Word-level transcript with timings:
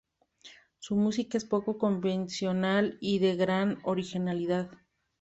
Su 0.79 0.95
música 0.95 1.37
es 1.37 1.45
poco 1.45 1.77
convencional 1.77 2.97
y 3.01 3.19
de 3.19 3.35
gran 3.35 3.77
originalidad. 3.83 4.71